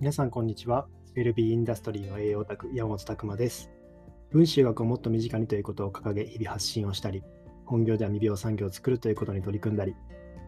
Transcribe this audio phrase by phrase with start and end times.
[0.00, 0.86] 皆さん、こんにちは。
[1.16, 3.68] ウェルビーインダストリーの栄養オタク、山本拓馬です。
[4.30, 7.24] 分子学をもっと身近にということを掲げ、日々発信をしたり、
[7.64, 9.96] 本業では未病産業を作るということに取り組んだり、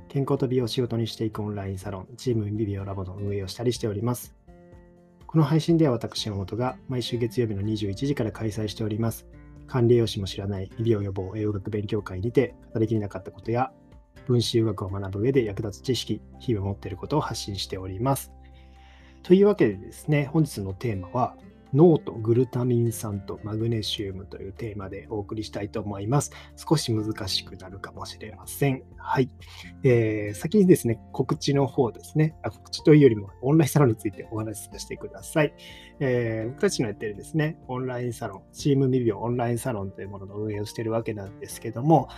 [0.06, 4.36] 健康と美容を仕事にしていくオンラインサロン、チーム未病ラボの運営をしたりしております。
[5.26, 9.26] この配信では私、山本が毎週月曜日の21時から開催しております。
[9.66, 13.72] 管理栄養士も知らない未病予防栄養学勉強会にて語りきれなかったことや、
[14.28, 18.30] 分子医学を学ぶ上で役立つ知識、日々持っていることを発信しております。
[19.22, 21.36] というわけでですね、本日のテーマは、
[21.72, 26.32] 脳とグルタミン酸とマグネシウムというテーマでお送りしたいと思います。
[26.56, 28.82] 少し難しくなるかもしれません。
[28.96, 29.30] はい。
[29.84, 35.54] えー、先にですね、告知の方ですねあ、告知というよりもオンラインサロンについてお話しさせてください。
[36.00, 42.08] えー僕たちのやってるですね、オンラインサロン、チーム未病オンラインサロンというものの運営をしているわけなんですけども、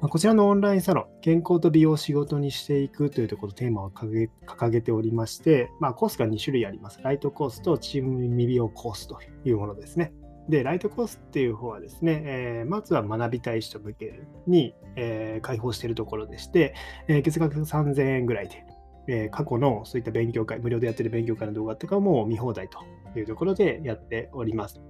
[0.00, 7.00] まこちらのオンラインサロン、健康と美容を仕事にしていくというところ、テーマを掲げておりまして、まあ、コースが2種類あります。
[7.02, 10.12] ライトコースとチーム未病コースというものですね。
[10.50, 16.74] で、ライトコースっていう方はですね、えーまずは学びたい人向けに、えー開放しているところでして、
[17.08, 18.64] えー月額3000円ぐらいで、
[19.08, 22.78] え過去のそういった勉強会、無料でやってる勉強会の動画とかも見放題と
[23.18, 24.80] いうところでやっております。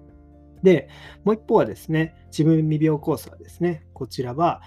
[0.63, 0.89] で、
[1.25, 4.63] もう一方はですね、自分未病コースはですね、こちらは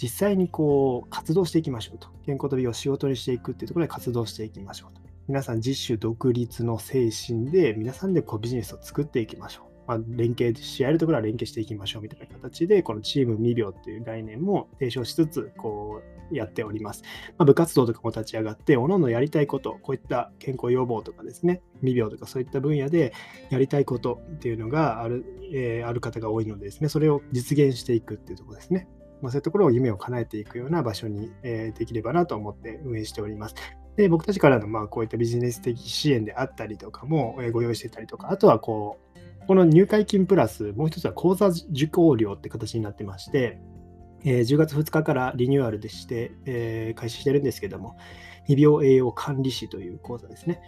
[0.00, 2.08] 実際にこう活動していきましょうと。
[2.24, 5.00] 健康と美容を仕事にしていくっていうところで活動していきましょうと。
[5.28, 9.66] 皆さん自主独立の精神で皆さんでこうビジネスを作っていきましょう。
[9.86, 17.02] まあ、連携し合えるところは連携していきましょうみたいな形で、このチーム未病っていう概念も提唱しつつ、こうやっております。
[17.38, 23.12] まあ、部活動とかも立ち上がって、おのおのやりたいこと、こういった健康予防とかですね、未病とかそういった分野で
[23.50, 28.88] やりたいことっていうのがある,、えーある方が多いのでですね、それを実現していくっていうところですね。
[29.22, 33.54] まあ、そういうところを夢を叶えていくような場所に、えーできればなと思って運営しております。
[33.96, 38.98] で、僕たちからのまあこういったビジネス的支援であったりとかもご用意してたりとか、あとはこ
[39.42, 43.58] う、この入会金プラス、もう一つは講座受講料って形になってまして、
[44.24, 47.96] えー10月2日からリニューアルでして、えー開始してるんですけども、
[48.46, 50.60] 未病栄養管理士という講座ですね。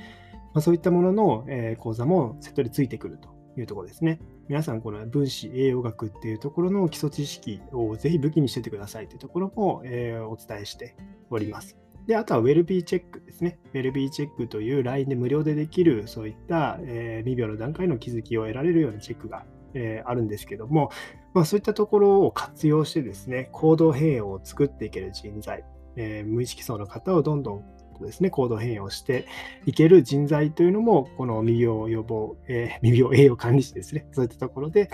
[0.54, 4.20] まあ、そういったものの、えー講座もセットでついてくるというところですね。
[4.48, 10.96] 皆さん、この分子栄養学っていうところの基礎知識をぜひ武器にしててくださいというところも、えーお伝えして
[11.30, 11.76] おります。
[12.06, 13.58] で、あとはウェルビーチェックですね。
[13.74, 20.90] ウェルビーチェックという LINE で無料でできる、そういった、えー未病の段階の気づきを得られるようなチェックが、えーあるんですけども、
[21.34, 25.64] まあ、そういったところを活用してですね、行動変容を作っていける人材、
[25.96, 27.64] えー無意識層の方をどんどん
[28.06, 29.26] ですね、行動変容して
[29.66, 34.90] いける人材というのも、この未病予防、えー 未病栄養管理士ですね、そういったところで、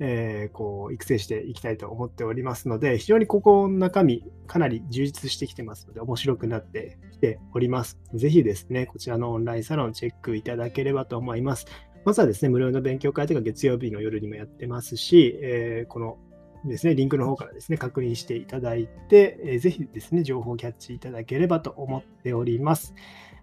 [0.00, 7.98] えーこう育成していきたいと思っておりますので、非常にここの中身、かなり充実してきてますので、面白くなってきております。
[8.14, 11.66] ぜひですね、こちらのオンラインサロンチェックいただければと思います。
[12.04, 16.18] まずはですね、無料の勉強会とか月曜日の夜にもやってますし、えーこの
[16.64, 22.94] ですね、リンクの方からですね、確認していただいて、えーぜひですね、情報をキャッチいただければと思っております。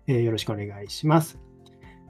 [0.07, 1.40] えーよろしくお願いします。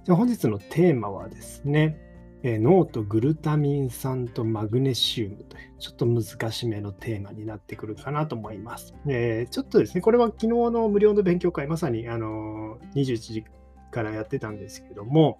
[0.05, 1.97] じゃ本日のテーマはですね、
[2.43, 8.93] えー脳とグルタミン酸とマグネシウムという、ちょっと難しめのテーマになってくるかなと思います。
[9.07, 13.43] えーちょっとですね、これは昨日の無料の勉強会、まさに、あのー21時
[13.91, 15.39] からやってたんですけども、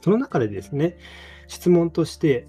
[0.00, 0.96] その中でですね、
[1.46, 2.48] 質問として、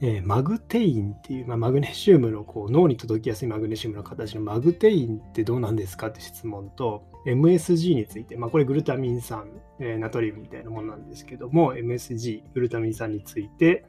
[0.00, 9.48] えーマグテインっていう、まあ、マグネシウムのこう脳に届きやすいマグネシウムの形のマグテインってどうなんですかって質問と MSG について、まあ、これグルタミン酸、
[9.80, 13.86] えーナトリウムみたいなものなんですけども MSG グルタミン酸について、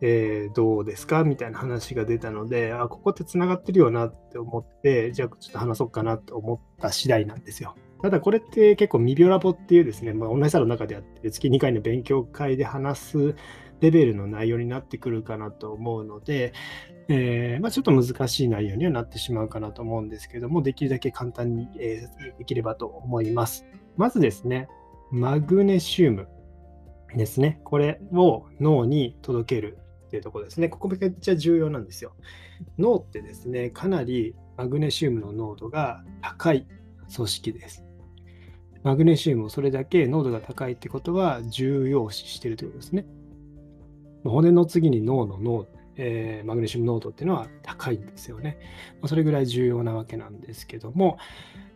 [0.00, 7.74] えーどうですかみたいな話が出たのであここってつながってるよなって思ってじゃあちょっと話そうかなと思った次第なんですよ。
[8.02, 13.36] ただこれって結構未病ラボっていうですね、まあ、オンラインサロンの中でやってる月2回の勉強会で話す
[13.80, 16.52] レベルの内容になってくるかなと思うので、
[17.08, 23.64] えーまあ、ちょっと難しい内容にはなってしまうかなと思うんですけども、できるだけ簡単に、えー説明できればと思います。
[23.96, 24.68] まずですね、
[25.10, 26.28] マグネシウム
[27.14, 27.60] ですね。
[27.64, 30.68] これを脳に届けるっていうところですね。
[30.68, 32.14] ここめっちゃ重要なんですよ。
[32.78, 36.66] 脳ってですね、かなりマグネシウムの濃度が高い
[37.14, 37.84] 組織です。
[38.82, 43.06] マグネシウムをそれだけ濃度が高いってことは重要視してるということですね。
[44.30, 48.58] 骨の次に脳の脳、えーマグネシウム濃度っていうのは高いんですよね。
[49.00, 51.18] まそれぐらい重要なわけなんですけども、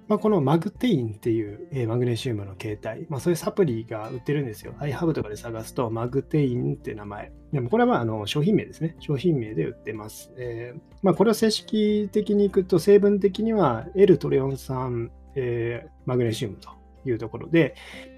[0.09, 4.75] まあ、このマグテインっていう、えーマグネシウムの形態、まあ、そういうサプリが売ってるんですよ。
[4.81, 7.33] iHub とかで探すと、マグテインって名前。
[7.53, 8.97] でもこれはまああの商品名ですね。
[8.99, 10.33] 商品名で売ってます。
[10.37, 16.71] えーまあ、これは正式的にいくと、成分的には L トレオン酸、えーマグネシウムと
[17.09, 17.77] いうところで、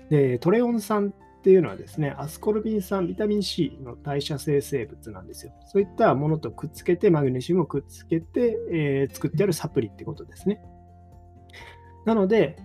[0.08, 1.12] で、トレオン酸
[1.42, 5.52] っていうのはですね、アスコルビン酸、ビタミン C の代謝生成物なんですよ。
[5.66, 10.62] そういったものとくっつけて、マグネシウムをくっつけて、えー、作ってあるサプリってことですね。
[12.06, 12.56] なので、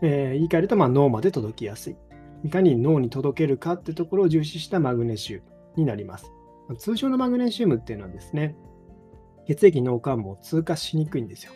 [0.00, 1.96] えー、言い換えると、まあ、脳まで届きやすい。
[2.44, 5.42] いかに脳に届けるかってところを重視したマグネシウム
[5.74, 6.30] になります。
[6.78, 8.54] 通常のマグネシウムっていうのはですね、
[9.48, 11.52] 血液脳幹部を通過しにくいんですよ。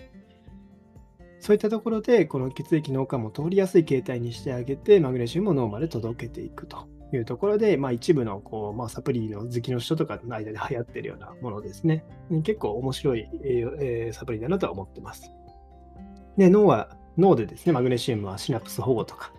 [1.44, 12.02] そういったところで、この血液脳幹も通りやすい形態にしてあげて、マグネシウムを脳まで届けていくというところで、まあ、一部のこう、まあ、サプリの好きの人とかの間で流行ってるようなものですね。
[12.44, 15.30] 結構面白い、えー、サプリだなとは思ってます。
[16.38, 19.30] で脳は脳でですね、マグネシウムはシナプス保護とか、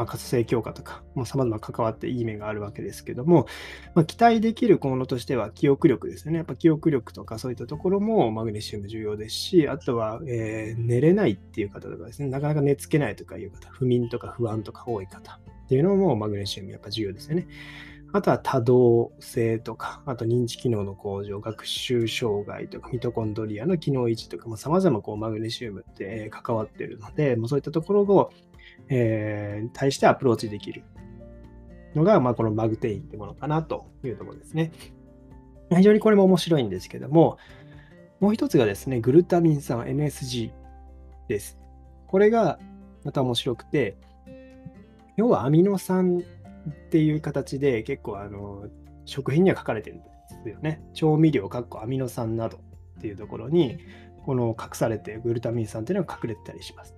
[0.00, 3.46] まあ、活性強化とか、さまざま関わっていい面があるわけですけども、
[3.94, 6.38] まあ、期待できるものとしては記憶力ですね。
[6.38, 17.46] やっぱ記憶力とかそういったところもマグネシウム重要ですし、あとは、えー、寝れないっていう方とかですね、なかなか寝つけないとかいう方、不眠とか不安とか多い方っていうのもマグネシウムやっぱ重要ですよね。
[18.12, 28.32] あとは多動性とか、あと認知機能の向上、学習障害とか、ミトコンドリアの機能維持とか、まあ、様々こうマグネシウムって関わってるので、もうそういったところを
[28.88, 30.82] えー、対してアプローチできる
[31.94, 34.72] のが、まあ、このマグテインってものかなというところですね。
[35.74, 37.38] 非常にこれも面白いんですけども、
[38.18, 40.50] もう一つがですね、グルタミン酸 MSG
[41.28, 41.58] です。
[42.08, 42.58] これが
[43.04, 43.96] また面白くて、
[45.16, 46.24] 要はアミノ酸
[46.68, 48.66] っていう形で結構あの
[49.04, 50.04] 食品には書かれてるんで
[50.42, 50.82] すよね。
[50.94, 52.58] 調味料、かっこアミノ酸など
[52.98, 53.78] っていうところに、
[54.24, 56.94] この隠されてグルタミン酸っていうのが隠れてたりします。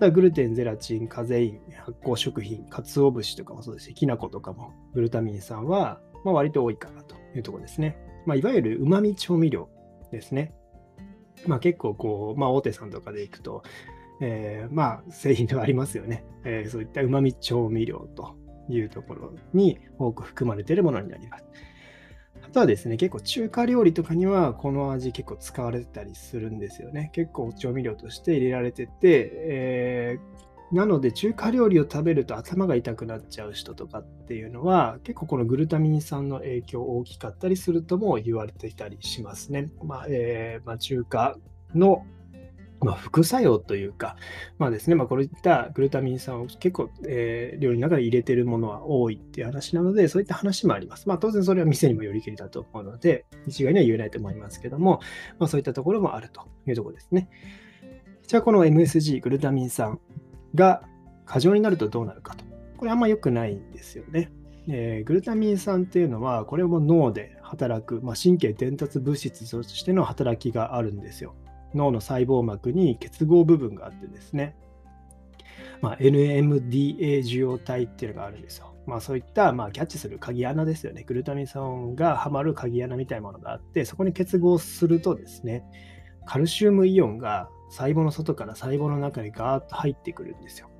[0.00, 7.98] だグルテン、ゼラチン、カゼイン、発酵食品、鰹節とかもそうですし、きな粉とかもグルタミン酸は、まあ、割と多いかなというところですね。
[8.24, 9.68] まあ、いわゆるうまみ調味料
[10.12, 10.54] ですね。
[11.46, 13.62] まあ、結構こう、まあ、大手さんとかでいくと、
[14.20, 16.24] えー、まあ 製品ではありますよね。
[16.44, 18.36] えー、そういったうまみ調味料と
[18.68, 21.44] いうところに多く含まれているものになります。
[22.42, 27.10] あとはですね、結構中華料理とかにはこの味結構使われてたりするんですよね。
[27.12, 39.70] 結構調味料として入れられてて、えー、なので中華料理を食べると頭が痛くなっちゃう人とかっていうのは結構このグルタミン酸の影響大きかったりするとも言われていたりしますね。
[39.82, 41.36] まあえーまあ、中華
[41.74, 42.04] の
[42.80, 44.16] まあ、副作用というか、
[44.58, 51.08] まあですね、まあ、こういったグルタミン酸を結構、えー、料理の中で入れてるものは多いっていう話なので、そういった話もあります。
[51.08, 55.00] まあ、当然それは店にもよりきりだと思うので、一概には言えないと思いますけども、
[55.38, 57.28] まあ、そういったところもあるというところですね。
[58.26, 59.98] じゃあ、この MSG、グルタミン酸
[60.54, 60.82] が
[61.24, 62.44] 過剰になるとどうなるかと。
[62.76, 64.30] これあんま良くないんですよね。
[64.68, 71.34] えー、グルタミン酸っていうのは、これも脳で働く、まあ、神経伝達物質としての働きがあるんですよ。
[71.74, 74.56] 脳の細胞膜に結合部分があってですね、
[75.80, 78.74] まあ、NMDA 受容体っていうのがあるんですよ。
[78.86, 81.04] まあ、そういった、まあ、キャッチする鍵穴ですよね。
[81.04, 85.64] グルタミン酸がはまる鍵穴みたいなものがあって、そこに結合するとですね、
[86.26, 90.70] カルシウムイオンが細胞の外から細胞の中にガーッと入ってくるんですよ。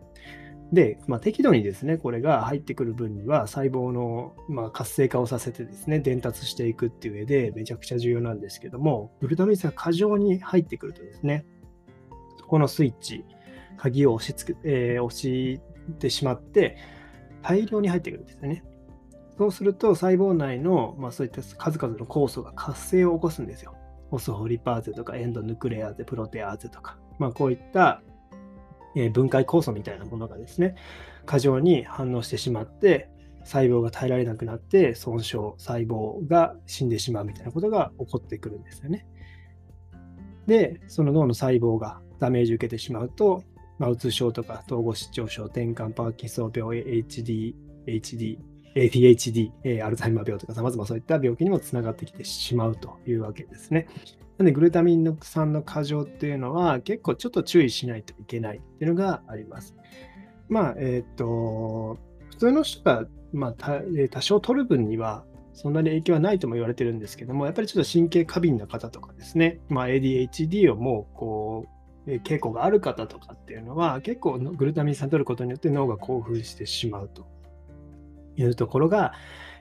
[0.73, 11.47] で、まあ、適度にですね、これが入ってくる分には細胞の、まあ、活性化をさせてですね、伝達していくっていう上でめちゃくちゃ重要なんですけども、グルタミン酸が過剰に入ってくるとですね、
[12.39, 13.25] そこのスイッチ、
[13.79, 15.61] 鍵を押しつけ、えー、押し
[15.99, 16.77] てしまって、
[17.43, 18.63] 大量に入ってくるんですね。
[19.39, 23.75] そうすると細胞内の、まあ、そういった数々の酵素が活性を起こすんですよ。
[24.11, 28.03] オスホリパーゼとかエンドヌクレアーゼ、プロテアーゼとか、まあ、こういった
[28.99, 30.75] え分解酵素みたいなものがですね、
[31.27, 33.09] 過剰に反応してしまって、
[33.45, 39.07] 細胞が耐えられなくなって損傷、細胞が死んでしまうみたいなことが起こってくるんですよね。
[40.47, 43.43] で、その脳の細胞がダメージ受けてしまうと、
[43.79, 47.55] まあ、うつ症とか統合失調症、転換、パーキンソン病、HD、
[47.87, 48.39] HD、
[48.75, 53.89] ADHD、えアルツハイマー病とか様々そういった病気にもつながってきてしまうというわけですね。
[54.39, 59.75] なんで、グルタミン酸の過剰っていうのは結構ちょっと注意しないといけないっていうのがあります。
[60.49, 61.99] まあ、えっ、ー、と、
[62.31, 63.55] 普通の人が、まあ、
[64.11, 71.67] 多少取る分にはそんなに影響はないとも言われてるんですけども、やっぱりちょっと神経過敏な方とかですね、まあ、ADHD をもうこ
[72.07, 77.27] う、傾向がある方とかっていうのは、結構グルタミン酸取ることによって脳が興奮してしまうと
[78.37, 79.15] いうところが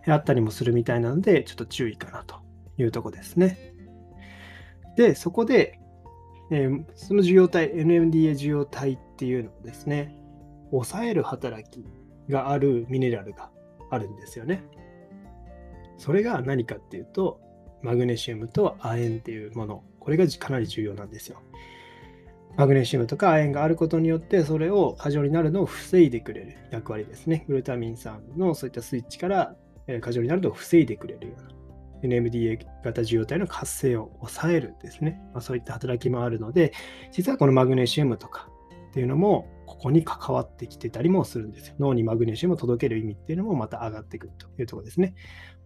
[0.05, 2.35] あったりもするみたいなので、ちょっと注意かなと
[2.77, 3.73] いうところですね。
[4.97, 5.79] で、そこで、
[6.51, 10.17] えー、その受容体、NMDA 受容体っていうのをですね、
[10.71, 11.85] 抑える働き
[12.29, 13.51] があるミネラルが
[13.91, 14.63] あるんですよね。
[15.97, 17.39] それが何かっていうと、
[17.83, 21.41] マグネシウムと亜鉛っていうもの、これがかなり重要なんですよ。
[22.55, 27.45] マグネシウムとか亜鉛があることによって、それを過剰になるのを防いでくれる役割ですね。
[27.47, 29.55] グルタミン酸のそういったスイッチから
[30.01, 31.49] 過剰になるのを防いでくれるような
[32.03, 35.19] NMDA 型受容体の活性を抑えるですね。
[35.33, 36.73] まあ、そういった働きもあるので、
[37.11, 38.49] 実はこのマグネシウムとか
[38.89, 41.75] っていうのも、ここに関わってきてたりもするんですよ。
[41.79, 45.13] 脳にマグネシウムを届ける意味っていうのもまた上がってくるというところですね。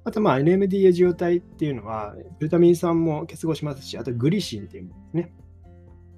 [0.03, 5.33] あと、まあ、NMDA 受容体っていうのは、グルタミン酸も結合しますし、あとグリシンっていうものですね。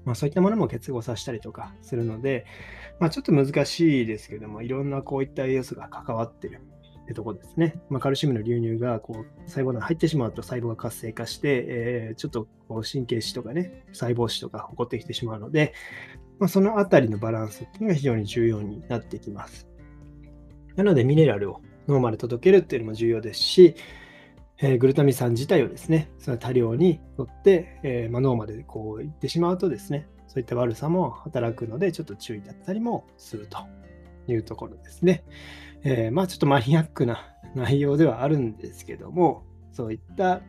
[0.05, 2.45] まあ、そういったものも結合させたりとかするので、
[2.99, 6.61] まあ、ちょっと難しいですけども、いろんなこういった栄養素が関わってる
[7.03, 7.75] ってとこですね。
[7.89, 15.73] まあ、カルシウムの流入がこう細胞内に入ってしまうと細胞が活性化して、えー、ちょっとこう神経質とかね、細胞死とか起こってきてしまうので、
[16.39, 19.67] まあ、そのあたりのバランスっていうのが非常に重要になってきます。
[20.75, 23.75] なので、ミネラルを脳まで届けるっていうのも重要ですし、
[24.59, 33.59] えー、グルタミン酸自体をですね、その多量にとって、えー、まあ、脳までこう行ってしまうとですね、そういった悪さも働くので、ちょっと注意だったりもすると
[34.27, 35.23] いうところですね。
[35.83, 40.41] えー、まあちょっとマニアックな 内容ではあるんですけども、そういった、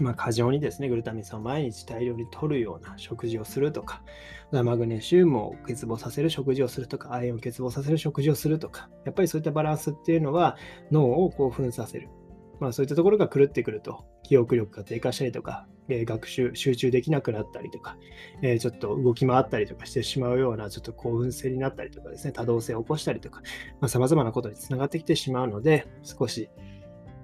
[0.00, 4.02] まあ、過剰にですね、グルタミン酸を毎日大量に摂るような食事をするとか、
[4.50, 10.56] マグネシウムを欠乏させる食事をするとか、亜鉛を欠乏させる食事をするとか、やっぱりそういったバランスっていうのは
[10.90, 12.08] 脳を興奮させる。
[12.60, 17.96] まあ、そういったところが狂ってくると、記憶力が低下したりとか、えー、学習、集中できなくなったりとか、
[18.42, 23.42] えー、ちょっと動き回ったりとかしてしまうような、ちょっと興奮性になったりとかですね、多動性を起こしたりとか、
[23.86, 26.50] さまざ、まなことにつながってきてしまうので、少し、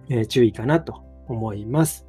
[0.08, 2.06] えー、注意かなと思います。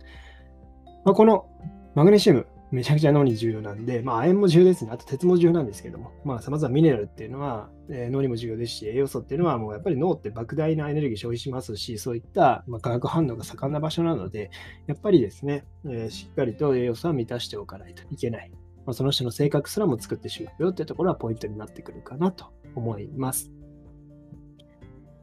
[1.03, 1.48] まあ、この
[1.96, 4.91] マグネシウム、めちゃくちゃ脳に重要なんで、まあ、亜鉛も重要ですね。
[4.91, 14.51] あと鉄も重要なんですけども、まあ、様々ミネラルっていうのは、えー、脳にも重要ですし、栄養素っていうのは、もうやっぱり脳って莫大なエネルギー消費しますし、そういった、まあ、化学反応が盛んな場所なので、
[14.88, 18.51] やっぱりですね、えー、しっかりと栄養素は満たしておかないといけない。
[18.86, 23.51] まあ、その人の性格すらも作ってしまうよっていうところはポイントになってくるかなと思います。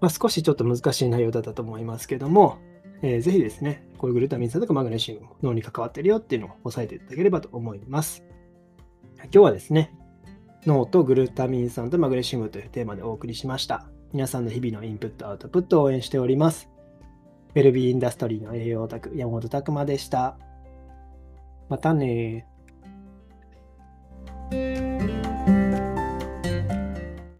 [0.00, 2.59] まあ、少しちょっと難しい内容だったと思いますけども、
[3.02, 8.25] えー、ぜひですね、こういうグルタミン酸とかマグネシウム脳に関わってるよっていうのを押さえていただければと思います。
[9.25, 9.94] 今日はですね、
[10.64, 13.87] 脳とグルタミン酸とマグネシウムというテーマでお送りしました。
[14.12, 16.71] 皆さんの日々のインプット、アウトプットを応援しております。
[17.54, 20.38] ウェルビーインダストリーの栄養オタク、山本拓馬でした。
[21.68, 22.47] またね